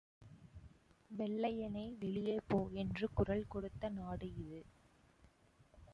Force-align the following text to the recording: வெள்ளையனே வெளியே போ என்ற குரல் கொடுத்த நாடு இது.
வெள்ளையனே 1.11 1.85
வெளியே 1.99 2.37
போ 2.47 2.69
என்ற 2.73 3.07
குரல் 3.13 3.45
கொடுத்த 3.47 3.89
நாடு 3.89 4.29
இது. 4.35 4.61